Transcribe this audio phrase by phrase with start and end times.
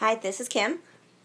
[0.00, 0.78] Hi, this is Kim.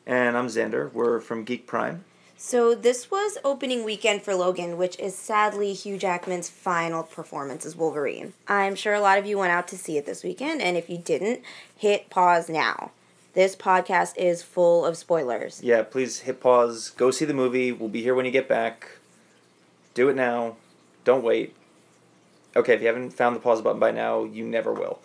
[0.06, 0.92] And I'm Xander.
[0.92, 2.04] We're from Geek Prime.
[2.36, 7.78] So this was opening weekend for Logan, which is sadly Hugh Jackman's final performance as
[7.78, 8.34] Wolverine.
[8.50, 10.90] I'm sure a lot of you went out to see it this weekend, and if
[10.90, 11.40] you didn't,
[11.78, 12.92] hit pause now.
[13.34, 15.64] This podcast is full of spoilers.
[15.64, 16.90] Yeah, please hit pause.
[16.90, 17.72] Go see the movie.
[17.72, 18.98] We'll be here when you get back.
[19.94, 20.58] Do it now.
[21.06, 21.56] Don't wait.
[22.58, 25.00] Okay, if you haven't found the pause button by now, you never will.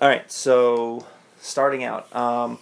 [0.00, 1.06] All right, so
[1.40, 2.12] starting out.
[2.12, 2.58] Um,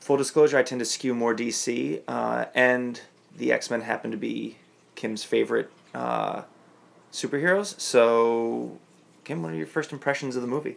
[0.00, 3.00] full disclosure, I tend to skew more DC, uh, and
[3.36, 4.56] the X Men happen to be
[4.96, 6.42] Kim's favorite uh,
[7.12, 7.78] superheroes.
[7.80, 8.78] So,
[9.24, 10.76] Kim, what are your first impressions of the movie?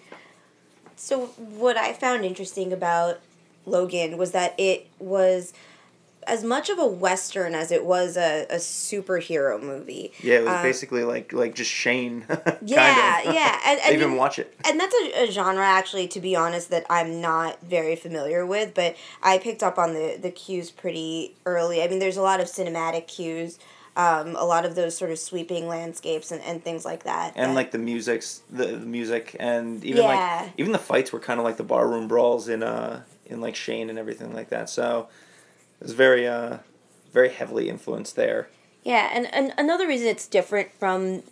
[0.95, 3.19] So, what I found interesting about
[3.65, 5.53] Logan was that it was
[6.27, 10.11] as much of a western as it was a, a superhero movie.
[10.21, 12.25] Yeah, it was Um, basically like like just Shane.
[12.65, 14.53] Yeah, yeah, and- and even watch it.
[14.65, 18.73] and that's a, a genre actually to be honest that i'm not very familiar with
[18.73, 22.39] but i picked up on the the cues pretty early i mean there's a lot
[22.39, 23.59] of cinematic cues
[23.95, 27.51] um, a lot of those sort of sweeping landscapes and, and things like that and
[27.51, 30.41] that- like the music's the, the music and even Yeah.
[30.43, 33.55] like even the fights were kind of like the barroom brawls in uh in like
[33.55, 34.69] Shane and everything like that.
[34.69, 35.07] So
[35.83, 36.57] was very uh
[37.11, 38.49] very heavily influenced there.
[38.83, 41.23] Yeah, and, and another reason it's different from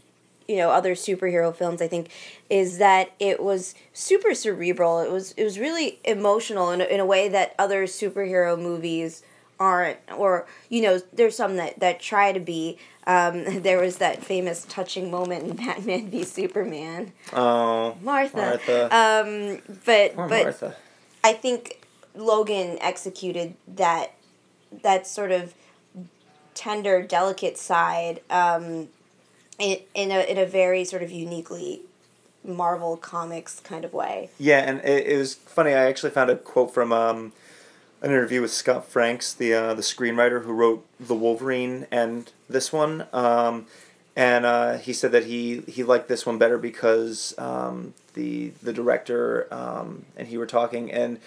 [0.48, 2.10] you know other superhero films I think
[2.50, 5.00] is that it was super cerebral.
[5.00, 9.24] It was it was really emotional in a, in a way that other superhero movies
[9.60, 14.24] aren't or you know there's some that that try to be um, there was that
[14.24, 17.14] famous touching moment in Batman v Superman.
[17.34, 18.38] Oh, Martha.
[18.38, 18.84] Martha.
[18.96, 20.76] Um, but Poor but Martha.
[21.24, 21.86] I think
[22.16, 24.14] Logan executed that
[24.84, 25.54] that sort of
[26.54, 28.90] tender, delicate side um,
[29.60, 31.82] in in a in a very sort of uniquely
[32.44, 34.30] Marvel Comics kind of way.
[34.38, 35.72] Yeah, and it, it was funny.
[35.72, 37.34] I actually found a quote from um,
[38.02, 42.74] an interview with Scott Franks, the uh, the screenwriter who wrote the Wolverine and this
[42.74, 43.08] one.
[43.14, 43.68] Um,
[44.16, 48.74] and uh, he said that he, he liked this one better because um, the the
[48.74, 51.20] director um, and he were talking and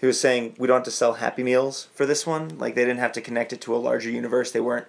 [0.00, 2.58] he was saying we don't have to sell Happy Meals for this one.
[2.58, 4.52] Like they didn't have to connect it to a larger universe.
[4.52, 4.86] They weren't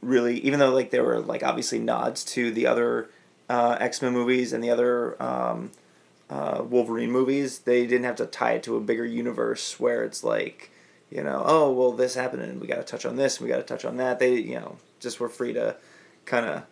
[0.00, 3.10] really even though like there were like obviously nods to the other
[3.48, 5.70] uh, X Men movies and the other um,
[6.30, 10.22] uh, Wolverine movies, they didn't have to tie it to a bigger universe where it's
[10.22, 10.70] like,
[11.10, 13.52] you know, oh well, this happened and we got to touch on this, and we
[13.52, 14.18] got to touch on that.
[14.18, 15.76] They, you know, just were free to
[16.26, 16.62] kind of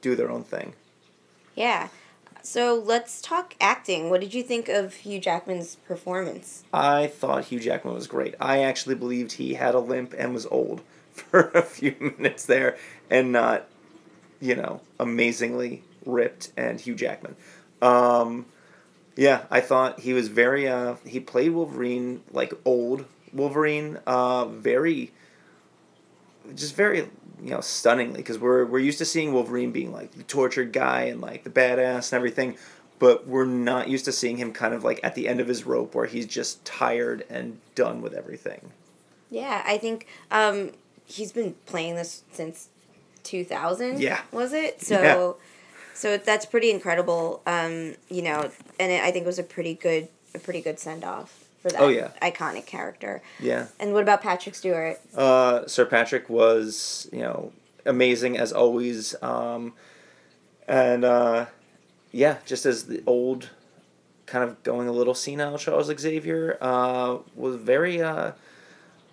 [0.00, 0.74] do their own thing.
[1.56, 1.88] Yeah.
[2.42, 4.10] So let's talk acting.
[4.10, 6.64] What did you think of Hugh Jackman's performance?
[6.72, 8.34] I thought Hugh Jackman was great.
[8.40, 12.76] I actually believed he had a limp and was old for a few minutes there,
[13.10, 13.66] and not,
[14.40, 17.36] you know, amazingly ripped and Hugh Jackman.
[17.82, 18.46] Um,
[19.16, 20.68] yeah, I thought he was very.
[20.68, 23.98] Uh, he played Wolverine like old Wolverine.
[24.06, 25.12] Uh, very.
[26.54, 27.08] Just very,
[27.42, 31.02] you know, stunningly because we're we're used to seeing Wolverine being like the tortured guy
[31.02, 32.56] and like the badass and everything,
[32.98, 35.64] but we're not used to seeing him kind of like at the end of his
[35.64, 38.72] rope where he's just tired and done with everything.
[39.30, 40.72] Yeah, I think um,
[41.06, 42.68] he's been playing this since
[43.22, 44.00] 2000.
[44.00, 44.20] Yeah.
[44.32, 44.82] Was it?
[44.82, 45.32] So Yeah.
[45.94, 47.42] so that's pretty incredible.
[47.46, 50.78] Um, you know, and it, I think it was a pretty good a pretty good
[50.78, 52.10] send off for that Oh, yeah.
[52.22, 53.22] iconic character.
[53.38, 53.66] Yeah.
[53.78, 54.98] And what about Patrick Stewart?
[55.14, 57.52] Uh, Sir Patrick was, you know,
[57.86, 59.14] amazing as always.
[59.22, 59.74] Um,
[60.66, 61.46] and uh,
[62.12, 63.50] yeah, just as the old,
[64.26, 68.00] kind of going a little senile Charles Xavier uh, was very.
[68.00, 68.32] Uh,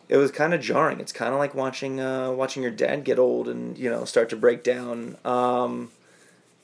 [0.09, 1.01] it was kind of jarring.
[1.01, 4.29] It's kind of like watching uh, watching your dad get old and you know start
[4.29, 5.17] to break down.
[5.25, 5.91] Um,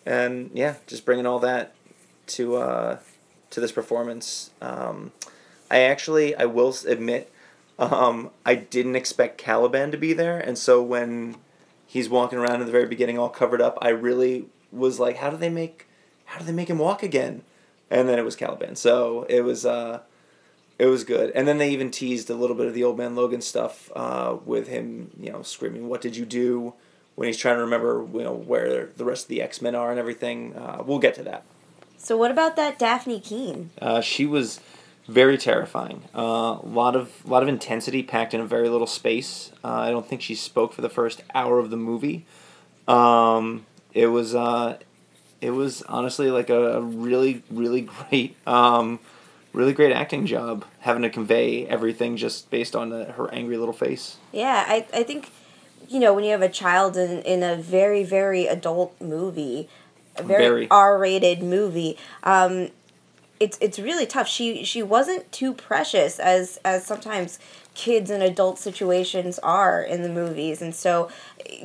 [0.05, 1.73] and yeah, just bringing all that
[2.27, 2.99] to uh,
[3.49, 4.51] to this performance.
[4.61, 5.11] Um,
[5.73, 7.31] I actually, I will admit,
[7.79, 11.37] um, I didn't expect Caliban to be there, and so when
[11.87, 15.29] he's walking around in the very beginning, all covered up, I really was like, how
[15.29, 15.87] do they make,
[16.25, 17.41] how do they make him walk again?
[17.89, 20.01] And then it was Caliban, so it was, uh,
[20.79, 21.31] it was good.
[21.35, 24.37] And then they even teased a little bit of the old man Logan stuff uh,
[24.45, 26.73] with him, you know, screaming, "What did you do?"
[27.15, 29.91] When he's trying to remember, you know, where the rest of the X Men are
[29.91, 30.55] and everything.
[30.55, 31.45] Uh, we'll get to that.
[31.97, 33.69] So what about that Dafne Keen?
[33.79, 34.59] Uh, she was
[35.07, 36.03] very terrifying.
[36.13, 39.51] A uh, lot of lot of intensity packed in a very little space.
[39.63, 42.25] Uh, I don't think she spoke for the first hour of the movie.
[42.87, 44.77] Um, it was uh,
[45.41, 48.99] it was honestly like a, really really great um,
[49.51, 53.73] really great acting job having to convey everything just based on uh her angry little
[53.73, 54.17] face.
[54.31, 55.29] Yeah, I, I think,
[55.87, 59.69] you know, when you have a child in, in a very, very adult movie,
[60.15, 60.67] a very, Very.
[60.69, 62.69] R rated movie, um,
[63.43, 64.27] it's it's really tough.
[64.27, 67.39] She she wasn't too precious as as sometimes
[67.73, 70.61] kids and adult situations are in the movies.
[70.61, 71.09] And so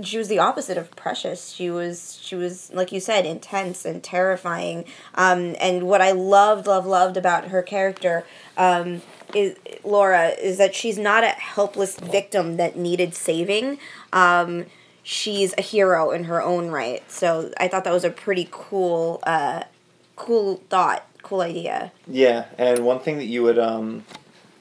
[0.03, 1.51] she was the opposite of precious.
[1.51, 4.87] She was she was like you said intense and terrifying.
[5.15, 8.25] Um, and what i loved loved loved about her character
[8.57, 9.03] um,
[9.33, 9.55] is
[9.85, 13.79] laura is that she's not a helpless victim that needed saving.
[14.13, 14.67] Um,
[15.05, 17.09] she's a hero in her own right.
[17.09, 19.63] So i thought that was a pretty cool uh,
[20.17, 24.05] cool thought cool idea Yeah, and one thing that you would, um,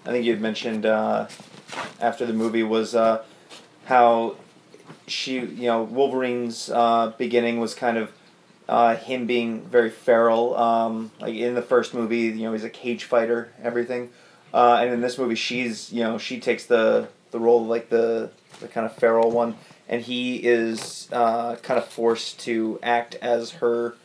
[0.05, 1.27] I think you had mentioned uh,
[1.99, 3.23] after the movie was uh,
[3.85, 4.35] how
[5.07, 8.11] she, you know, Wolverine's uh, beginning was kind of
[8.67, 10.55] uh, him being very feral.
[10.57, 14.09] Um, like in the first movie, you know, he's a cage fighter, everything,
[14.53, 17.89] uh, and in this movie, she's, you know, she takes the the role of like
[17.89, 18.29] the
[18.59, 19.55] the kind of feral one,
[19.87, 23.95] and he is uh, kind of forced to act as her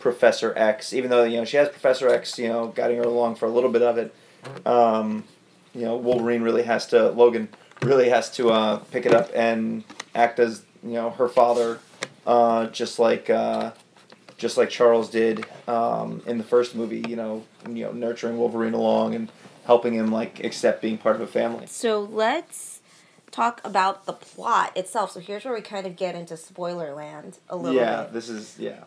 [0.00, 3.36] Professor X, even though you know she has Professor X, you know, guiding her along
[3.36, 4.14] for a little bit of it.
[4.66, 5.24] Um,
[5.74, 7.48] you know, Wolverine really has to Logan
[7.82, 11.78] really has to uh, pick it up and act as you know her father,
[12.26, 13.72] uh, just like uh,
[14.38, 17.04] just like Charles did um, in the first movie.
[17.06, 19.30] You know, you know, nurturing Wolverine along and
[19.66, 21.66] helping him like accept being part of a family.
[21.66, 22.80] So let's
[23.30, 25.12] talk about the plot itself.
[25.12, 28.06] So here's where we kind of get into spoiler land a little yeah, bit.
[28.06, 28.84] Yeah, this is yeah.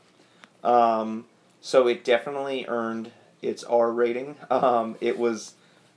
[0.64, 1.26] Um,
[1.62, 3.12] so it definitely earned
[3.42, 4.36] its R rating.
[4.50, 5.54] Um, it was,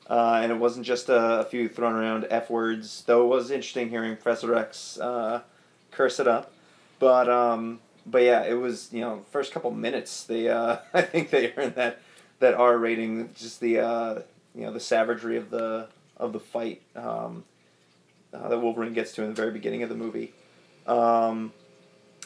[0.09, 3.05] uh, and it wasn't just a, a few thrown around F words.
[3.07, 5.43] Though it was interesting hearing Professor X uh,
[5.91, 6.53] curse it up,
[6.99, 11.31] but um, but yeah, it was you know first couple minutes they uh, I think
[11.31, 12.01] they earned that
[12.41, 13.31] that R rating.
[13.35, 14.23] Just the uh,
[14.55, 17.45] you know the savagery of the of the fight um,
[18.33, 20.33] uh, that Wolverine gets to in the very beginning of the movie.
[20.87, 21.53] Um,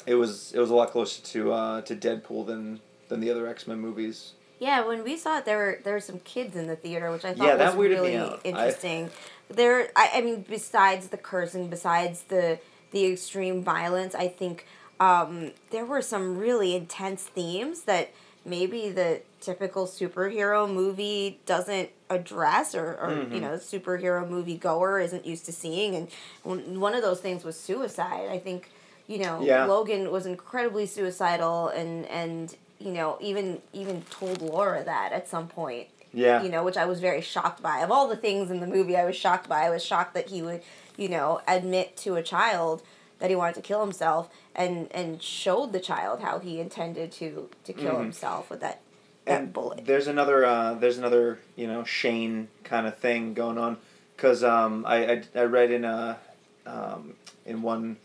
[0.07, 3.47] it was it was a lot closer to uh, to Deadpool than than the other
[3.47, 4.33] X Men movies.
[4.59, 7.25] Yeah, when we saw it, there were there were some kids in the theater, which
[7.25, 8.41] I thought Yeah, that was really out.
[8.45, 9.11] I- interesting.
[9.49, 12.59] There, I, I mean, besides the cursing, besides the
[12.93, 14.67] the extreme violence, I think
[15.01, 18.11] um, there were some really intense themes that
[18.45, 23.35] maybe the typical superhero movie doesn't address or, or Mm-hmm.
[23.35, 27.59] you know superhero movie goer isn't used to seeing and one of those things was
[27.59, 28.71] suicide i think
[29.11, 29.65] you know Yeah.
[29.67, 35.49] logan was incredibly suicidal and and you know even even told laura that at some
[35.49, 35.89] point.
[36.13, 37.77] Yeah, you know which i was very shocked by.
[37.85, 39.61] Of all the things in the movie i was shocked by.
[39.67, 40.63] I was shocked that he would
[40.97, 42.83] you know admit to a child
[43.21, 47.49] that he wanted to kill himself and and showed the child how he intended to
[47.65, 48.03] to kill Mhm.
[48.07, 48.81] himself with that
[49.27, 49.85] that and bullet.
[49.87, 53.77] there's another uh, there's another you know Shane kind of thing going on.
[54.17, 56.19] Because um, I, I I read in a
[56.67, 57.15] um,
[57.47, 57.97] in one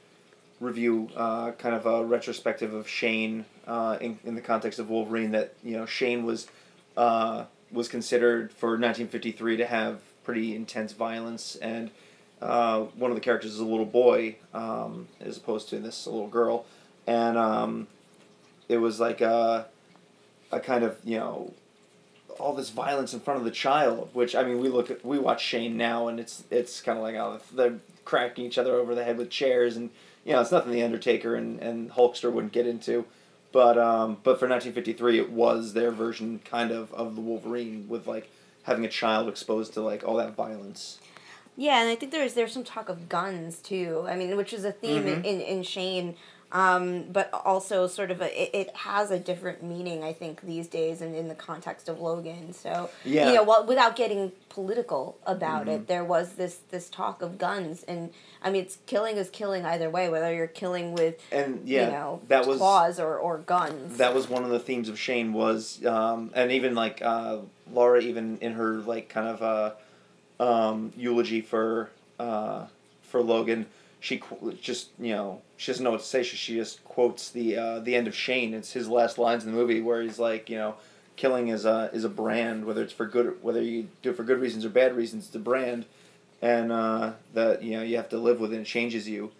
[0.65, 5.31] review uh, kind of a retrospective of Shane uh, in in the context of Wolverine
[5.31, 6.47] that you know Shane was
[6.97, 11.91] uh, was considered for 1953 to have pretty intense violence and
[12.41, 16.27] uh, one of the characters is a little boy um, as opposed to this little
[16.27, 16.65] girl.
[17.07, 17.87] And um,
[18.67, 19.67] it was like a,
[20.51, 21.53] a kind of you know
[22.39, 25.17] all this violence in front of the child which i mean we look at we
[25.17, 28.93] watch shane now and it's it's kind of like oh they're cracking each other over
[28.93, 29.89] the head with chairs and
[30.25, 33.05] you know it's nothing the undertaker and, and hulkster wouldn't get into
[33.53, 38.05] but um, but for 1953 it was their version kind of of the wolverine with
[38.07, 38.29] like
[38.63, 40.99] having a child exposed to like all that violence
[41.57, 44.05] Yeah, and I think there's there's some talk of guns too.
[44.09, 46.15] I mean, which is a theme in, in, in Shane,
[46.51, 50.03] um, but also sort of a it, it has a different meaning.
[50.03, 52.53] I think these days and in the context of Logan.
[52.53, 53.29] So Yeah.
[53.29, 57.83] you know, well, without getting political about it, there was this this talk of guns,
[57.83, 58.11] and
[58.41, 61.91] I mean, it's killing is killing either way, whether you're killing with and yeah you
[61.91, 63.97] know that was claws or or guns.
[63.97, 67.39] that was one of the themes of Shane was, um, and even like uh,
[67.73, 72.67] Laura, even in her like kind of uh, um, eulogy for uh,
[73.03, 73.65] for Logan,
[74.05, 74.21] she
[74.61, 76.21] just you know she doesn't know what to say.
[76.21, 78.53] She, she just quotes the uh, the end of Shane.
[78.53, 80.75] It's his last lines in the movie where he's like, you know,
[81.15, 82.65] killing is a is a brand.
[82.65, 85.35] Whether it's for good, whether you do it for good reasons or bad reasons, it's
[85.35, 85.85] a brand,
[86.39, 88.59] and uh, that you know you have to live with it.
[88.59, 89.31] It changes you,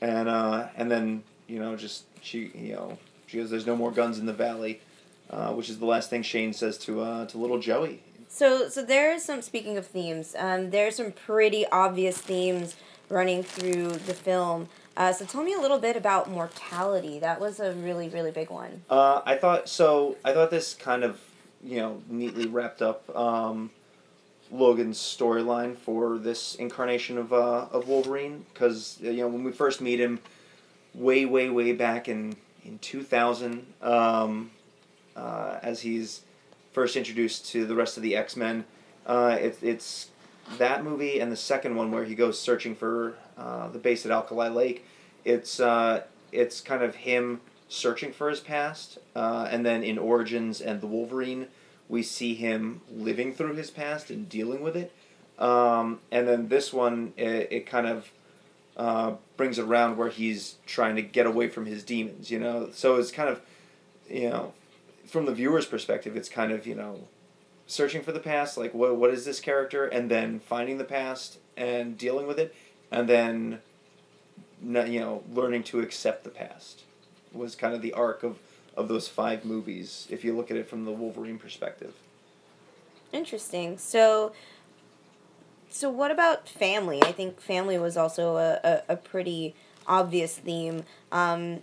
[0.00, 3.90] and uh, and then you know just she you know she goes, "There's no more
[3.90, 4.80] guns in the valley,"
[5.28, 8.00] uh, which is the last thing Shane says to uh, to little Joey.
[8.28, 9.42] So, so there is some.
[9.42, 12.76] Speaking of themes, um, there's some pretty obvious themes
[13.14, 14.68] running through the film.
[14.96, 17.18] Uh, so, tell me a little bit about mortality.
[17.18, 18.82] That was a really, really big one.
[18.90, 20.16] Uh, I thought so.
[20.24, 21.20] I thought this kind of
[21.62, 23.70] you know neatly wrapped up um,
[24.52, 29.80] Logan's storyline for this incarnation of uh, of Wolverine because you know when we first
[29.80, 30.20] meet him,
[30.92, 34.50] way way way back in in two thousand, um,
[35.16, 36.22] uh, as he's
[36.72, 38.64] first introduced to the rest of the X Men.
[39.06, 40.10] Uh, it, it's
[40.58, 44.12] that movie and the second one where he goes searching for uh, the base at
[44.12, 44.84] Alkali Lake.
[45.24, 50.60] It's uh, it's kind of him searching for his past, uh, and then in Origins
[50.60, 51.48] and the Wolverine,
[51.88, 54.92] we see him living through his past and dealing with it.
[55.38, 58.10] Um, and then this one, it, it kind of
[58.76, 62.70] uh, brings around where he's trying to get away from his demons, you know?
[62.72, 63.40] So it's kind of,
[64.08, 64.52] you know,
[65.06, 67.08] from the viewer's perspective, it's kind of, you know,
[67.66, 69.86] searching for the past, like, what, what is this character?
[69.86, 72.54] And then finding the past and dealing with it,
[72.90, 73.60] and then,
[74.62, 76.82] you know, learning to accept the past
[77.32, 78.38] was kind of the arc of,
[78.76, 81.94] of those five movies, if you look at it from the Wolverine perspective.
[83.12, 83.78] Interesting.
[83.78, 84.32] So,
[85.70, 87.02] so what about family?
[87.02, 89.54] I think family was also a, a, a pretty
[89.86, 90.84] obvious theme.
[91.12, 91.60] Um,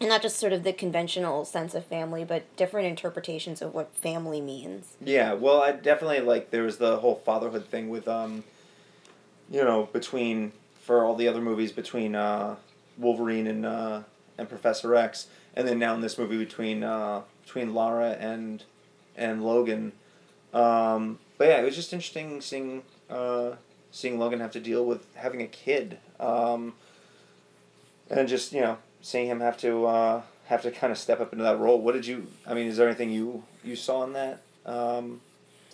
[0.00, 3.94] and not just sort of the conventional sense of family, but different interpretations of what
[3.94, 4.96] family means.
[5.04, 8.42] Yeah, well, I definitely like there was the whole fatherhood thing with um,
[9.50, 12.56] you know, between for all the other movies between uh,
[12.96, 14.02] Wolverine and uh,
[14.38, 18.64] and Professor X, and then now in this movie between uh, between Laura and
[19.16, 19.92] and Logan.
[20.54, 23.52] Um, but yeah, it was just interesting seeing uh,
[23.90, 26.74] seeing Logan have to deal with having a kid, um,
[28.08, 31.32] and just you know seeing him have to uh, have to kind of step up
[31.32, 31.80] into that role.
[31.80, 32.26] What did you?
[32.46, 35.20] I mean, is there anything you you saw in that, um,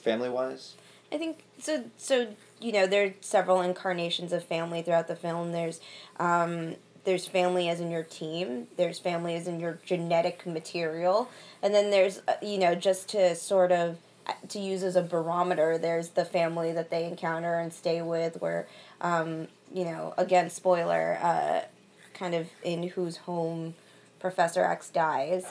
[0.03, 0.75] family wise?
[1.13, 1.85] I think so.
[1.97, 2.29] So
[2.61, 5.53] you know, there are several incarnations of family throughout the film.
[5.53, 5.81] There's
[6.19, 8.67] um, there's family as in your team.
[8.77, 11.31] There's family as in your genetic material,
[11.63, 15.03] and then there's uh, you know just to sort of uh, to use as a
[15.03, 15.79] barometer.
[15.79, 18.67] There's the family that they encounter and stay with, where
[19.01, 21.19] um, you know again spoiler.
[21.23, 21.61] Uh,
[22.17, 23.75] kind of in whose home
[24.19, 25.45] Professor X dies.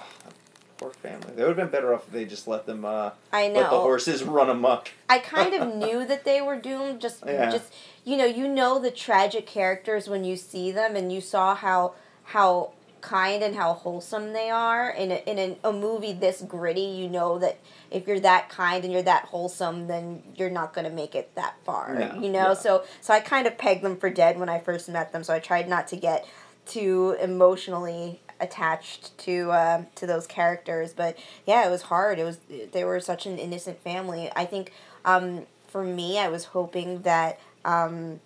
[0.78, 1.32] Poor family.
[1.36, 2.84] They would have been better off if they just let them.
[2.84, 3.62] Uh, I know.
[3.62, 4.92] Let the horses run amok.
[5.08, 7.00] I kind of knew that they were doomed.
[7.00, 7.50] Just, yeah.
[7.50, 11.56] just you know, you know the tragic characters when you see them, and you saw
[11.56, 11.94] how
[12.24, 16.82] how kind and how wholesome they are in a, in a, a movie this gritty.
[16.82, 20.90] You know that if you're that kind and you're that wholesome, then you're not gonna
[20.90, 21.96] make it that far.
[21.96, 22.54] No, you know, yeah.
[22.54, 25.24] so so I kind of pegged them for dead when I first met them.
[25.24, 26.28] So I tried not to get
[26.66, 30.94] too emotionally attached to uh, to those characters.
[30.94, 32.20] But yeah, it was hard.
[32.20, 32.40] It was
[32.72, 34.32] they were such an innocent family.
[34.36, 34.72] I think
[35.04, 37.40] um, for me, I was hoping that.
[37.64, 38.20] Um,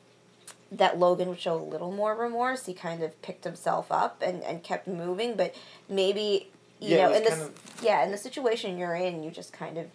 [0.71, 2.67] that Logan would show a little more remorse.
[2.67, 5.55] He kind of picked himself up and, and kept moving, but
[5.89, 7.59] maybe you yeah, know in this of...
[7.81, 9.87] yeah in the situation you're in, you just kind of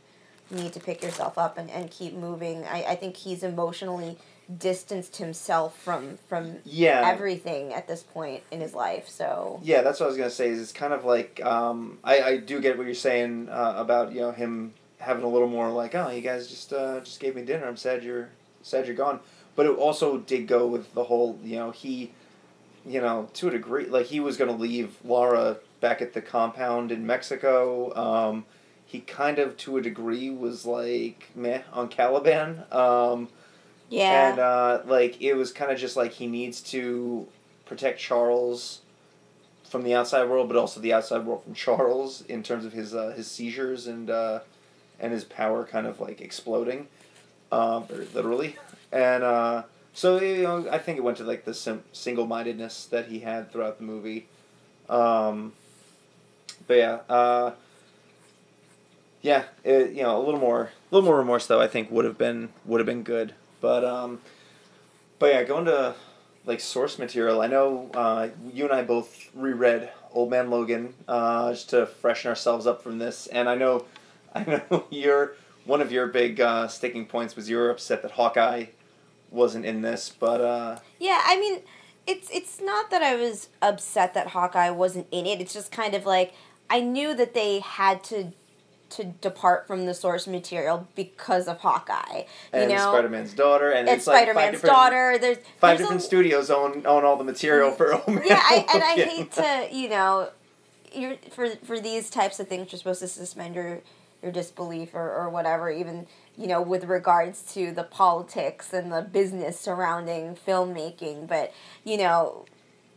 [0.51, 2.65] need to pick yourself up and, and keep moving.
[2.65, 4.19] I, I think he's emotionally
[4.59, 9.09] distanced himself from from yeah everything at this point in his life.
[9.09, 10.49] So yeah, that's what I was gonna say.
[10.49, 14.13] Is it's kind of like um, I I do get what you're saying uh, about
[14.13, 17.37] you know him having a little more like oh you guys just uh, just gave
[17.37, 17.67] me dinner.
[17.67, 18.31] I'm sad you're
[18.63, 19.21] sad you're gone.
[19.57, 22.13] But it also did go with the whole you know he
[22.87, 26.93] you know to a degree like he was gonna leave Laura back at the compound
[26.93, 27.95] in Mexico.
[27.95, 28.45] Um,
[28.85, 32.65] he kind of to a degree was like meh on Caliban.
[32.71, 33.29] Um,
[33.95, 34.31] yeah.
[34.31, 37.27] And uh, like it was kind of just like he needs to
[37.65, 38.81] protect Charles
[39.69, 42.95] from the outside world, but also the outside world from Charles in terms of his
[42.95, 44.41] uh, his seizures and uh,
[44.99, 46.89] and his power kind of like exploding,
[47.53, 48.57] very literally.
[48.91, 52.87] And uh, so you know, I think it went to like the sim- single mindedness
[52.87, 54.27] that he had throughout the movie.
[54.89, 55.53] Um,
[56.67, 57.53] but yeah, uh,
[59.23, 61.61] yeah, it, you know, a little more, a little more remorse though.
[61.61, 63.35] I think would have been would have been good.
[63.65, 64.21] But um,
[65.19, 65.95] but yeah, going to
[66.45, 67.41] like source material.
[67.41, 72.29] I know uh, you and I both reread Old Man Logan uh, just to freshen
[72.29, 73.87] ourselves up from this, and I know,
[74.35, 78.11] I know your one of your big uh, sticking points was you were upset that
[78.11, 78.67] Hawkeye
[79.31, 81.63] wasn't in this, but uh, yeah, I mean,
[82.07, 85.41] it's it's not that I was upset that Hawkeye wasn't in it.
[85.41, 86.35] It's just kind of like
[86.69, 88.33] I knew that they had to
[88.97, 92.19] to depart from the source material because of Hawkeye.
[92.19, 95.19] You and know, Spider Man's daughter, and, and Spider Man's daughter.
[95.21, 98.83] There's five there's different a, studios own own all the material for Yeah, I, and
[98.83, 100.31] I hate to you know,
[100.93, 103.81] you're for for these types of things, you're supposed to suspend your
[104.23, 109.03] your disbelief or, or whatever, even you know, with regards to the politics and the
[109.03, 111.29] business surrounding filmmaking.
[111.29, 111.53] But
[111.85, 112.47] you know,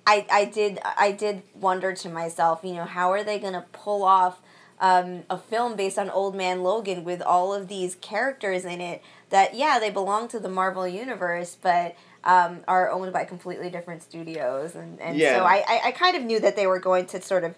[0.05, 4.03] I I did I did wonder to myself, you know, how are they gonna pull
[4.03, 4.39] off
[4.79, 9.01] um, a film based on Old Man Logan with all of these characters in it
[9.29, 14.03] that yeah they belong to the Marvel universe, but um, are owned by completely different
[14.03, 15.37] studios, and and Yeah.
[15.37, 17.55] so I, I I kind of knew that they were going to sort of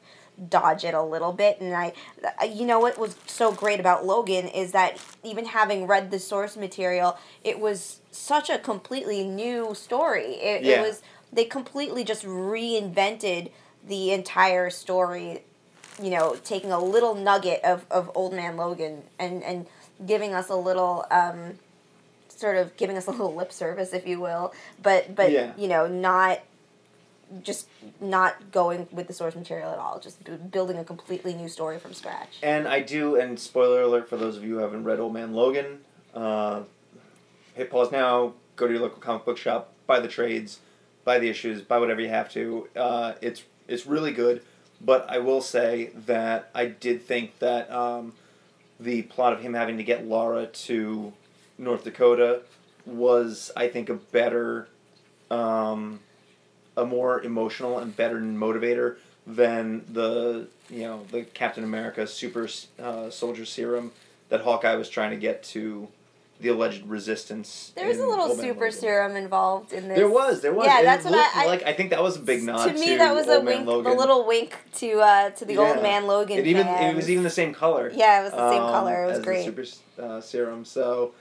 [0.50, 1.92] dodge it a little bit and I
[2.46, 6.56] you know what was so great about Logan is that even having read the source
[6.56, 10.76] material it was such a completely new story it, Yeah.
[10.78, 11.02] it was
[11.34, 13.52] they completely just reinvented
[13.86, 15.44] the entire story
[16.02, 19.66] you know taking a little nugget of, of old man Logan and and
[20.06, 21.54] giving us a little um
[22.30, 25.52] sort of giving us a little lip service if you will but but Yeah.
[25.58, 26.40] you know not
[27.44, 27.68] just
[28.02, 31.78] not going with the source material at all, just b- building a completely new story
[31.78, 32.40] from scratch.
[32.42, 35.34] And I do, and spoiler alert for those of you who haven't read Old Man
[35.34, 35.82] Logan,
[36.16, 36.64] uh,
[37.54, 40.58] hit pause now, go to your local comic book shop, buy the trades,
[41.06, 42.68] buy the issues, buy whatever you have to.
[42.76, 44.42] Uh, it's it's really good,
[44.82, 48.14] but I will say that I did think that um,
[48.80, 51.14] the plot of him having to get Laura to
[51.58, 52.42] North Dakota
[52.86, 54.68] was, I think, a better,
[55.30, 56.00] um,
[56.78, 62.48] a more emotional and better motivator than the you know the Captain America super
[62.82, 63.92] uh, soldier serum
[64.30, 65.88] that Hawkeye was trying to get to
[66.40, 67.74] the alleged resistance.
[67.76, 69.98] There was a little super serum involved in this.
[69.98, 70.68] There was, there was.
[70.68, 71.64] Yeah, and that's what I- I- like.
[71.64, 73.92] I think that was a big nod to to, me, that was a wink, Logan.
[73.92, 75.60] a little wink to uh, to the Yeah.
[75.60, 76.38] old man Logan.
[76.38, 76.94] It even fans.
[76.94, 77.92] it was even the same color.
[77.94, 79.04] Yeah, it was the same um, color.
[79.04, 79.56] It was as great.
[79.56, 80.64] The super uh, serum.
[80.64, 81.14] So,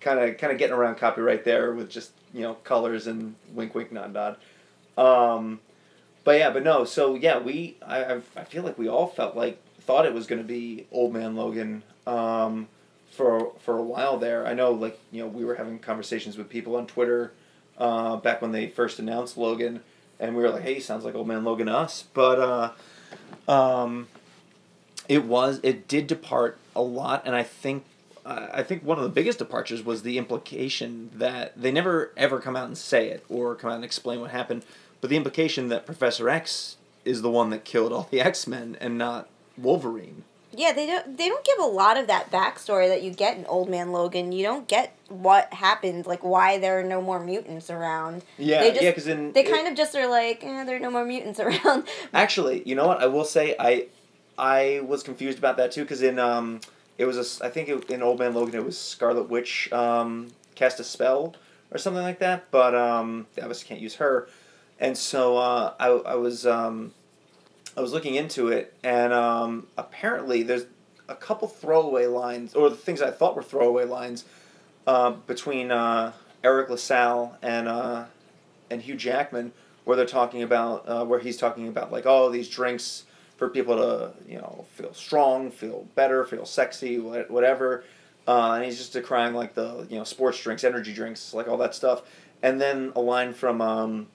[0.00, 3.74] kind of kind of getting around copyright there with just you know colors and wink
[3.74, 4.36] wink nod nod.
[4.96, 5.60] Um,
[6.24, 6.84] but yeah, but no.
[6.84, 10.26] So yeah, we I I I feel like we all felt like thought it was
[10.26, 11.82] going to be Old Man Logan.
[12.06, 12.68] Um,
[13.12, 16.48] for for a while there, I know like you know we were having conversations with
[16.48, 17.32] people on Twitter,
[17.78, 19.82] uh, back when they first announced Logan,
[20.18, 22.74] and we were like, hey, sounds like Old Man Logan to us, but
[23.48, 24.08] uh, um,
[25.08, 27.84] it was it did depart a lot, and I think
[28.24, 32.56] I think one of the biggest departures was the implication that they never ever come
[32.56, 34.64] out and say it or come out and explain what happened,
[35.00, 38.76] but the implication that Professor X is the one that killed all the X Men
[38.80, 39.28] and not
[39.58, 40.24] Wolverine.
[40.54, 41.16] Yeah, they don't.
[41.16, 44.32] They don't give a lot of that backstory that you get in Old Man Logan.
[44.32, 48.22] You don't get what happened, like why there are no more mutants around.
[48.38, 50.76] Yeah, They just- yeah, because in They it- kind of just are like, eh, there
[50.76, 51.88] are no more mutants around.
[52.12, 53.00] Actually, you know what?
[53.02, 53.86] I will say I
[54.38, 56.60] I was confused about that too because in um
[56.98, 60.32] it was a I think it, in Old Man Logan it was Scarlet Witch um
[60.54, 61.34] cast a spell
[61.70, 64.28] or something like that, but um obviously can't use her,
[64.78, 66.92] and so uh, I I was um
[67.76, 70.66] I was looking into it and um apparently there's
[71.08, 74.24] a couple throwaway lines or the things I thought were throwaway lines
[74.86, 78.04] uh, between uh, Eriq La Salle and uh,
[78.70, 79.52] and Hugh Jackman
[79.84, 83.04] where they're talking about uh, where he's talking about like oh these drinks
[83.36, 87.84] for people to you know feel strong, feel better, feel sexy, wha- whatever.
[88.26, 91.56] Uh, and he's just decrying like the you know sports drinks, energy drinks, like all
[91.58, 92.02] that stuff.
[92.42, 94.08] And then a line from um,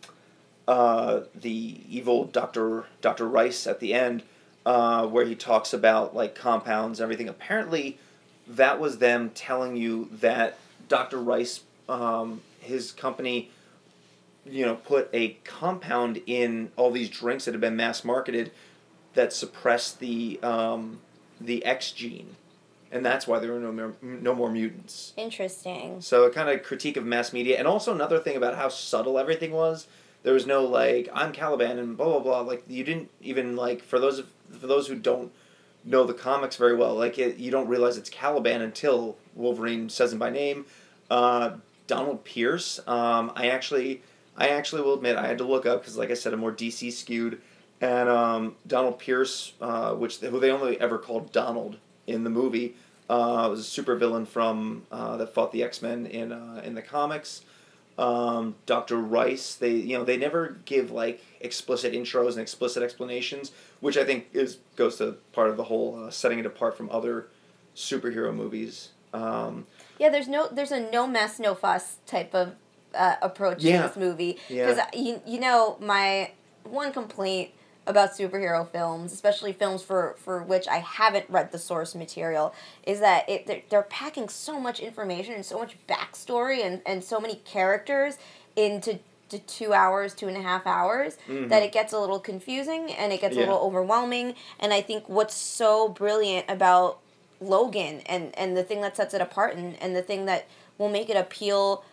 [0.67, 4.23] uh, the evil Doctor Doctor Rice at the end,
[4.65, 7.29] uh, where he talks about like compounds and everything.
[7.29, 7.97] Apparently,
[8.47, 13.49] that was them telling you that Doctor Rice, um, his company,
[14.45, 18.51] you know, put a compound in all these drinks that have been mass marketed
[19.13, 20.99] that suppress the um,
[21.39, 22.35] the X gene,
[22.91, 25.13] and that's why there were no more, no more mutants.
[25.15, 26.01] Interesting.
[26.01, 29.17] So a kind of critique of mass media, and also another thing about how subtle
[29.17, 29.87] everything was.
[30.23, 32.39] There was no like I'm Caliban and blah blah blah.
[32.41, 34.27] Like you didn't even like for those of,
[34.59, 35.31] for those who don't
[35.83, 40.11] know the comics very well, like it, you don't realize it's Caliban until Wolverine says
[40.11, 40.65] him by name.
[41.09, 41.51] Uh,
[41.87, 42.79] Donald Pierce.
[42.87, 44.01] Um, I actually
[44.37, 46.51] I actually will admit I had to look up because like I said I'm more
[46.51, 47.41] DC skewed,
[47.81, 52.75] and um, Donald Pierce, uh, which who they only ever called Donald in the movie,
[53.09, 56.81] uh, was a supervillain from uh, that fought the X Men in uh, in the
[56.81, 57.41] comics.
[57.97, 63.51] Um, Doctor Rice, they you know they never give like explicit intros and explicit explanations,
[63.79, 66.89] which I think is goes to part of the whole uh, setting it apart from
[66.91, 67.27] other
[67.75, 68.89] superhero movies.
[69.13, 69.65] Um,
[69.99, 72.53] Yeah, there's no there's a no mess no fuss type of
[72.93, 73.81] uh, approach Yeah.
[73.83, 74.67] to this movie Yeah.
[74.67, 76.31] because you you know my
[76.63, 77.49] one complaint
[77.87, 82.99] about superhero films, especially films for for which I haven't read the source material, is
[82.99, 87.19] that it they're, they're packing so much information and so much backstory and and so
[87.19, 88.17] many characters
[88.55, 92.93] into to two hours, two and a half hours, that it gets a little confusing
[92.93, 93.39] and it gets Mm-hmm.
[93.41, 93.45] Yeah.
[93.47, 94.35] a little overwhelming.
[94.59, 96.99] And I think what's so brilliant about
[97.41, 100.45] Logan and, and the thing that sets it apart and, and the thing that
[100.77, 101.83] will make it appeal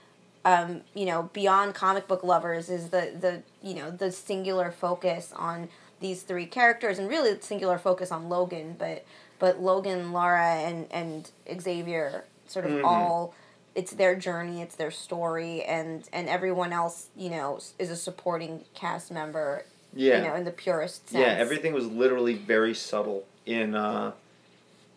[0.44, 5.32] um, you know, beyond comic book lovers is the, the you know, the singular focus
[5.34, 5.68] on
[6.04, 9.06] these three characters and really singular focus on Logan, but
[9.38, 12.84] but Logan, Laura and, and Xavier sort of Mhm.
[12.84, 13.34] all
[13.74, 18.64] it's their journey, it's their story, and and everyone else, you know, is a supporting
[18.74, 19.64] cast member.
[19.96, 20.18] Yeah.
[20.18, 21.20] You know, in the purest sense.
[21.22, 24.12] Yeah, everything was literally very subtle in uh,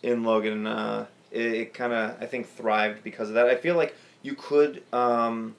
[0.04, 0.68] in Logan.
[0.68, 3.48] Uh, it it kind of I think thrived because of that.
[3.48, 5.56] I feel like you could um,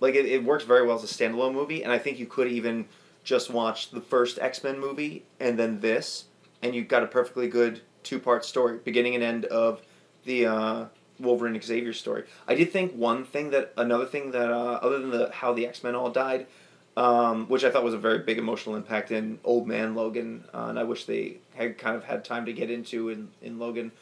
[0.00, 2.48] like it, it works very well as a standalone movie, and I think you could
[2.48, 2.84] even
[3.30, 6.24] just watch the first X Men movie and then this,
[6.62, 9.80] and you've got a perfectly good two part story, beginning and end of
[10.24, 10.84] the uh,
[11.20, 12.24] Wolverine Xavier story.
[12.48, 15.64] I did think one thing that another thing that uh, other than the how the
[15.64, 16.48] X Men all died,
[16.96, 20.66] um, which I thought was a very big emotional impact in Old Man Logan, uh,
[20.68, 23.92] and I wish they had kind of had time to get into in in Logan,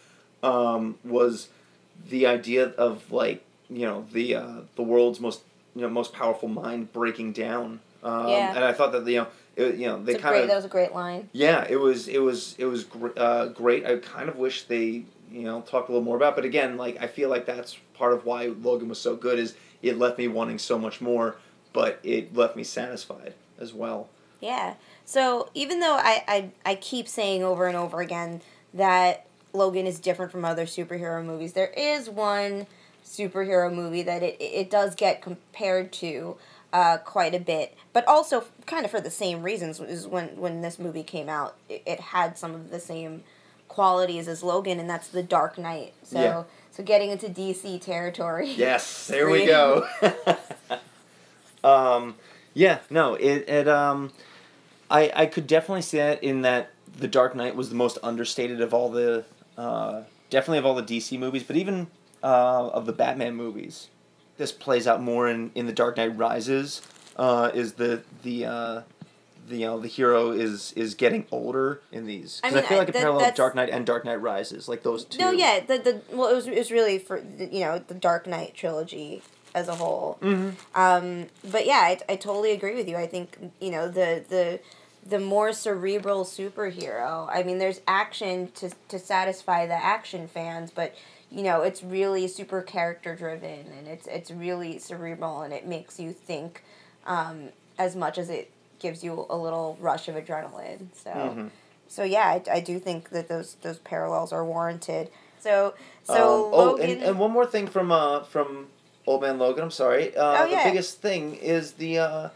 [0.43, 1.51] um, was
[2.09, 5.43] the idea of like you know the uh, the world's most
[5.77, 7.81] you know most powerful mind breaking down.
[8.03, 8.55] Um, Yeah.
[8.55, 10.69] And I thought that you know it, you know they kind of that was a
[10.69, 11.29] great line.
[11.33, 13.85] yeah, it was it was it was gr- uh, great.
[13.85, 16.97] I kind of wish they you know talked a little more about, but again, like
[17.03, 20.29] I feel like that's part of why Logan was so good is it left me
[20.29, 21.37] wanting so much more,
[21.73, 24.09] but it left me satisfied as well.
[24.41, 24.75] Yeah.
[25.05, 28.43] So even though I, I, I keep saying over and over again
[28.75, 32.67] that Logan is different from other superhero movies, there is one
[33.05, 36.37] superhero movie that it, it does get compared to
[36.73, 39.81] uh, quite a bit, but also kind of for the same reasons.
[39.81, 43.23] Is when when this movie came out, it, it had some of the same
[43.69, 45.93] qualities as Logan, and that's The Dark Knight.
[46.03, 46.43] So Yeah.
[46.71, 48.49] so getting into DC territory.
[48.57, 49.87] Yes, there we go.
[51.65, 52.17] um,
[52.55, 54.13] yeah, no, it it um,
[54.91, 58.61] I I could definitely see that in that the Dark Knight was the most understated
[58.61, 59.25] of all the
[59.57, 61.89] uh, definitely of all the DC movies, but even
[62.23, 63.89] uh, of the Batman movies.
[64.39, 66.81] This plays out more in, in the Dark Knight Rises.
[67.17, 68.83] Uh, is the the uh,
[69.49, 72.41] the you know the hero is is getting older in these?
[72.45, 74.21] I mean, I feel I- like a that- parallel of Dark Knight and Dark Knight
[74.21, 75.19] Rises, like those two.
[75.19, 78.27] No, yeah, the the well, it was it was really for you know the Dark
[78.29, 79.23] Knight trilogy
[79.55, 80.19] as a whole.
[80.23, 80.51] Mm-hmm.
[80.81, 82.97] Um, but yeah, I, I totally agree with you.
[82.97, 84.61] I think you know the the
[85.05, 87.29] the more cerebral superhero.
[87.33, 90.95] I mean, there's action to to satisfy the action fans, but
[91.31, 96.01] you know it's really super character driven and it's it's really cerebral and it makes
[96.01, 96.63] you think
[97.07, 100.87] um, as much as it gives you a little rush of adrenaline.
[100.95, 101.11] So.
[101.11, 101.51] Mhm.
[101.91, 105.09] So yeah, I, I do think that those those parallels are warranted.
[105.41, 105.73] So
[106.05, 106.21] so Um,
[106.53, 106.91] oh, Logan.
[106.91, 108.67] and, and one more thing from uh from
[109.07, 109.65] Old Man Logan.
[109.65, 110.15] I'm sorry.
[110.15, 110.65] Uh, Oh, yeah.
[110.65, 112.29] The biggest thing is the uh,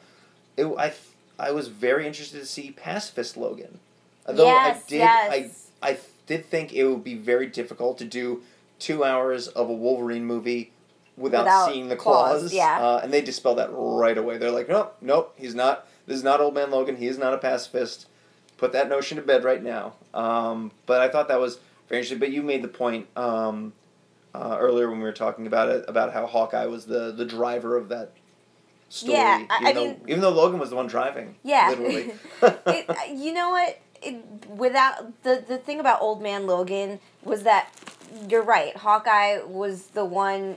[0.57, 0.94] it, I
[1.38, 3.78] I was very interested to see pacifist Logan.
[4.26, 5.70] Although yes, I did yes.
[5.83, 8.42] I I did think it would be very difficult to do
[8.83, 10.73] two hours of a Wolverine movie
[11.16, 12.55] without, Without seeing the claws, claws.
[12.55, 12.81] yeah.
[12.81, 14.38] Uh, and they dispel that right away.
[14.38, 15.87] They're like, nope, nope, he's not.
[16.07, 16.97] This is not Old Man Logan.
[16.97, 18.07] He is not a pacifist.
[18.59, 19.95] Put that notion to bed right now.
[20.14, 22.18] Um, but I thought that was very interesting.
[22.18, 23.73] But you made the point um,
[24.35, 27.77] uh, earlier when we were talking about it about how Hawkeye was the the driver
[27.77, 28.12] of that
[28.88, 29.12] story.
[29.14, 31.37] Yeah, I- even I though mean- even though Logan was the one driving.
[31.45, 31.68] yeah.
[31.71, 32.12] literally.
[32.66, 33.79] it, you know what?
[34.03, 37.68] It, without the the thing about Old Man Logan was that
[38.29, 38.77] you're right.
[38.77, 40.57] Hawkeye was the one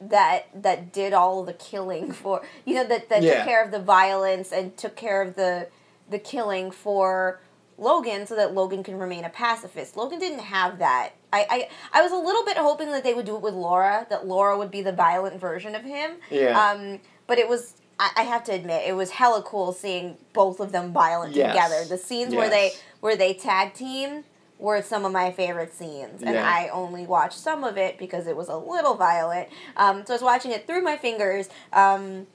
[0.00, 3.36] that that did all the killing for you know that that Yeah.
[3.36, 5.68] took care of the violence and took care of the
[6.10, 7.40] the killing for
[7.78, 9.96] Logan so that Logan can remain a pacifist.
[9.96, 11.10] Logan didn't have that.
[11.32, 14.06] I, I, I was a little bit hoping that they would do it with Laura,
[14.10, 16.12] that Laura would be the violent version of him.
[16.30, 16.56] Yeah.
[16.70, 20.60] Um, but it was I, I have to admit, it was hella cool seeing both
[20.60, 21.52] of them violent Yes.
[21.54, 21.84] together.
[21.88, 24.24] The scenes where they where they tag team
[24.58, 26.48] were some of my favorite scenes, and Yeah.
[26.48, 29.48] I only watched some of it because it was a little violent.
[29.76, 31.48] Um, so I was watching it through my fingers.
[31.72, 32.26] Um,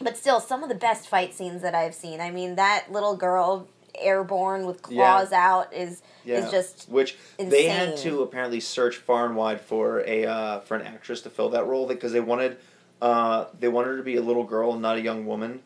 [0.00, 2.20] but still, some of the best fight scenes that I've seen.
[2.20, 6.38] I mean, that little girl airborne with claws out is Yeah.
[6.38, 10.76] is just which they had to apparently search far and wide for a uh, for
[10.76, 12.56] an actress to fill that role because they wanted
[13.02, 15.60] uh, they wanted her to be a little girl, and not a young woman,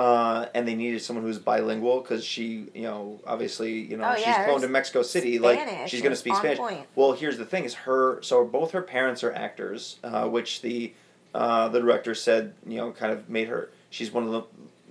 [0.00, 4.14] uh, and they needed someone who's bilingual because she you know obviously you know Oh,
[4.16, 6.58] she's yeah, her to Mexico City like she's going to speak Spanish.
[6.58, 6.86] point.
[6.96, 10.94] Well, here's the thing: is her so both her parents are actors, uh, which the
[11.34, 14.42] uh, the director said you know kind of made her she's one of the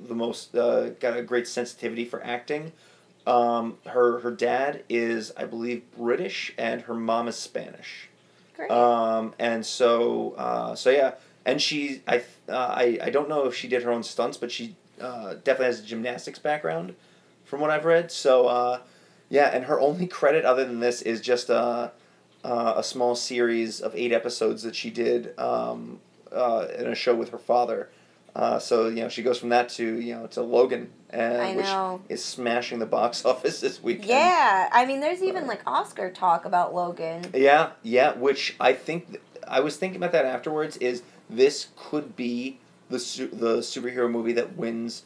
[0.08, 2.72] the most uh, got a great sensitivity for acting.
[3.28, 8.10] Um, her her dad is I believe British and her mom is Spanish.
[8.56, 8.70] great.
[8.72, 11.14] Um, and so uh, so yeah,
[11.50, 14.52] and she I uh, I I don't know if she did her own stunts, but
[14.52, 16.96] she uh, definitely has a gymnastics background,
[17.46, 18.12] from what I've read.
[18.12, 18.80] So uh,
[19.30, 21.90] yeah, and her only credit other than this is just uh,
[22.44, 26.00] uh, a small series of eight episodes that she did um,
[26.32, 27.90] uh, in a show with her father.
[28.36, 32.10] Uh, so you know she goes from that to you know to Logan, and which
[32.10, 34.10] is smashing the box office this weekend.
[34.10, 37.26] yeah, I mean, there's even like Oscar talk about Logan.
[37.34, 38.14] Yeah, yeah.
[38.14, 40.78] Which I think I was thinking about that afterwards.
[40.78, 45.04] Is this could be the su- the superhero movie that wins,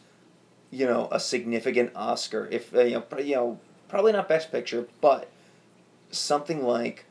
[0.71, 2.47] you know, a significant Oscar.
[2.51, 3.59] If uh, you know, pr- you know,
[3.89, 5.29] probably not Best Picture, but
[6.11, 7.05] something like,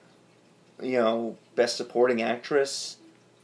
[0.82, 2.96] you know, Best Supporting Actress.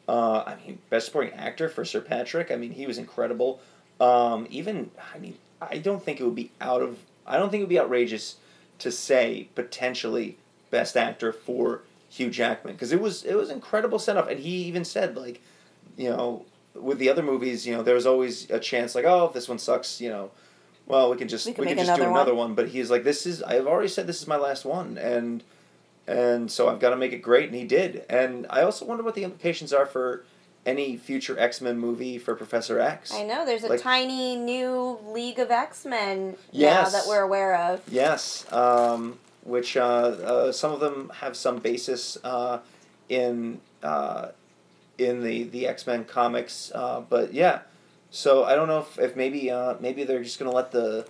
[0.09, 2.51] Uh, I mean, Best Supporting Actor for Sir Patrick.
[2.51, 3.61] I mean, he was incredible.
[4.01, 6.99] Um, even I mean, I don't think it would be out of.
[7.27, 8.37] I don't think it would be outrageous
[8.79, 10.39] to say potentially
[10.71, 14.85] Best Actor for Hugh Jackman because it was it was incredible setup, and he even
[14.85, 15.41] said like,
[15.99, 19.27] you know, with the other movies, you know, there was always a chance like, oh,
[19.27, 20.31] if this one sucks, you know,
[20.87, 22.49] well, we can just We we can can, make just do another another one.
[22.51, 22.55] one.
[22.55, 25.43] But he's like, this is I've already said this is my last one, and
[26.07, 28.07] and so I've got to make it great, and he did.
[28.09, 30.25] And I also wonder what the implications are for
[30.65, 33.13] any future X Men movie for Professor X.
[33.13, 36.93] I know there's a Like- tiny new League of X Men now Yes.
[36.93, 37.83] that we're aware of.
[37.91, 42.61] Yes, um, which uh, uh, some of them have some basis uh,
[43.11, 44.29] in uh,
[44.99, 47.61] in the the X Men comics, uh, but yeah.
[48.11, 51.07] So I don't know if, if maybe uh, maybe they're just gonna let the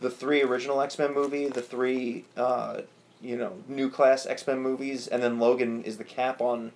[0.00, 2.82] the three original X Men movie, the three uh,
[3.20, 6.72] you know new class X Men movies, and then Logan is the cap on,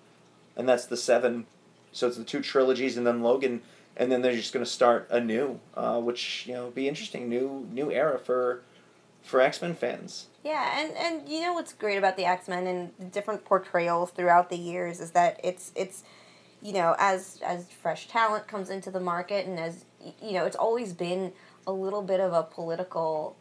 [0.57, 1.47] and that's the seven.
[1.93, 3.63] So it's the two trilogies, and then Logan,
[3.97, 7.91] and then they're just gonna start anew, uh, which you know be interesting, new new
[7.91, 8.63] era for
[9.23, 10.27] for X Men fans.
[10.45, 14.51] Yeah, and and you know what's great about the X Men and different portrayals throughout
[14.51, 16.03] the years is that it's it's,
[16.63, 19.85] you know, as as fresh talent comes into the market and as
[20.23, 21.33] you know, it's always been
[21.67, 23.37] a little bit of a political,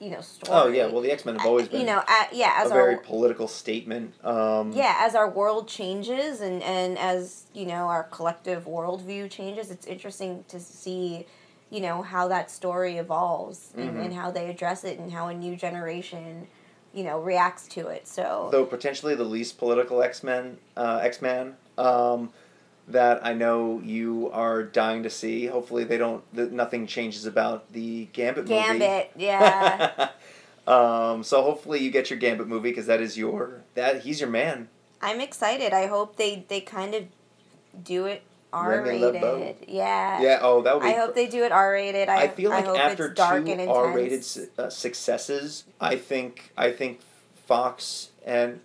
[0.00, 0.58] you know, story.
[0.58, 2.72] Oh yeah, well the X Men have always been you know, at, yeah, a as
[2.72, 4.14] very our political statement.
[4.24, 9.70] Um, yeah, as our world changes and and as you know our collective worldview changes,
[9.70, 11.26] it's interesting to see,
[11.70, 14.04] you know, how that story evolves and, Mhm.
[14.06, 16.48] and how they address it and how a new generation,
[16.94, 18.08] you know, reacts to it.
[18.08, 22.32] So though potentially the least political X Men, uh, X Man, um,
[22.88, 25.46] that I know you are dying to see.
[25.46, 26.22] Hopefully, they don't.
[26.34, 28.54] That nothing changes about the Gambit, movie.
[28.54, 30.08] Gambit, yeah.
[30.66, 34.30] um, so hopefully you get your Gambit movie because that is your that he's your
[34.30, 34.68] man.
[35.00, 35.72] I'm excited.
[35.72, 37.04] I hope they they kind of
[37.84, 39.56] do it R rated.
[39.68, 40.20] Yeah.
[40.20, 40.38] Yeah.
[40.42, 40.88] Oh, that would be.
[40.88, 42.08] I hope they do it R rated.
[42.08, 47.00] I, I feel like hope after two R-rated su- uh, successes, I think I think
[47.46, 48.60] Fox and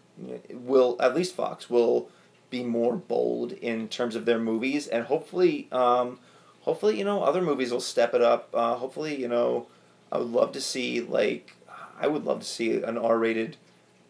[0.51, 2.09] will at least Fox will
[2.49, 6.19] be more bold in terms of their movies, and hopefully, um,
[6.61, 8.49] hopefully you know other movies will step it up.
[8.53, 9.67] Uh, hopefully, you know,
[10.11, 11.53] I would love to see like
[11.99, 13.57] I would love to see an R-rated.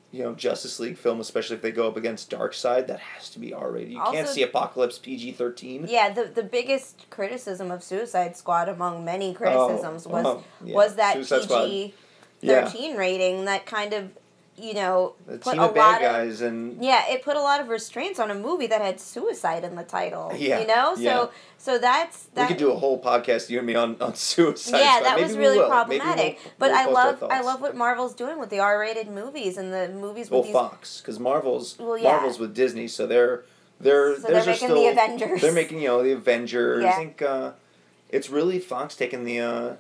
[0.10, 3.40] You know, Justice League film, especially if they go up against Darkseid, that has to
[3.40, 3.92] be R rated.
[3.92, 5.86] You can't see Apocalypse PG thirteen.
[5.88, 10.76] Yeah, the the biggest criticism of Suicide Squad among many criticisms was oh, yeah.
[10.76, 11.66] was that Suicide Squad.
[11.66, 11.94] PG
[12.40, 12.70] Yeah.
[12.70, 14.10] thirteen rating that kind of
[14.60, 17.62] you know The put a lot bad of guys and yeah it put a lot
[17.62, 20.34] of restraints on a movie that had suicide in the title.
[20.38, 21.28] Yeah, you know so yeah.
[21.60, 22.42] so that's that.
[22.44, 24.80] we could do a whole podcast, you and me, on, on suicide.
[24.80, 25.06] yeah, Squad.
[25.06, 26.40] that Maybe was really problematic.
[26.44, 29.58] we'll- but we'll I love I love what Marvel's doing with the R rated movies
[29.58, 32.12] and the movies Well, with these Fox, because Marvel's Well, yeah.
[32.14, 33.44] Marvel's with Disney, so they're
[33.80, 35.42] they're So they're making still the Avengers.
[35.42, 36.84] they're making you know the Avengers.
[36.84, 36.90] Yeah.
[36.90, 37.52] I think uh,
[38.10, 39.74] it's really Fox taking the uh,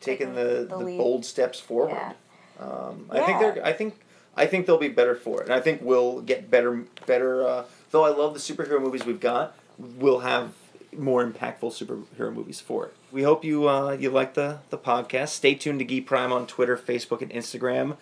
[0.00, 1.90] taking Taking the, the the, bold steps forward.
[1.90, 2.12] Yeah.
[2.58, 3.98] Um, I think they're I think
[4.36, 7.46] I think they'll be better for it, and I think we'll get better better.
[7.46, 10.52] Uh, though I love the superhero movies we've got, we'll have
[10.96, 12.94] more impactful superhero movies for it.
[13.12, 15.28] We hope you uh, you like the the podcast.
[15.28, 17.96] Stay tuned to Geek Prime on Twitter, Facebook, and Instagram.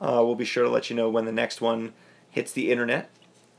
[0.00, 1.92] Uh, we'll be sure to let you know when the next one
[2.30, 3.10] hits the internet.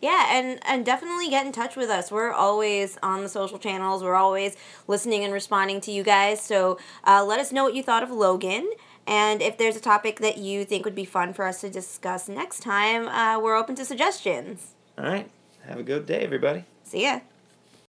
[0.02, 2.10] Yeah, and and definitely get in touch with us.
[2.10, 4.02] We're always on the social channels.
[4.02, 4.56] We're always
[4.88, 6.42] listening and responding to you guys.
[6.42, 8.70] So uh, let us know what you thought of Logan.
[9.10, 12.30] And if there's a topic that you think would be fun for us to discuss
[12.30, 14.76] next time, uh, we're open to suggestions.
[15.00, 15.28] All right.
[15.66, 16.64] Have a good day, everybody.
[16.84, 17.22] See ya.